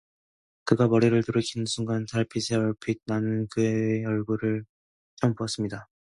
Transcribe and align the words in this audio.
그가 0.65 0.87
머리를 0.87 1.21
돌이키는 1.23 1.67
순간, 1.67 2.07
달빛에 2.11 2.55
얼핏 2.55 2.99
나는 3.05 3.45
그의 3.51 4.03
얼굴을 4.03 4.65
처음으로 5.17 5.35
보았습니다. 5.35 5.89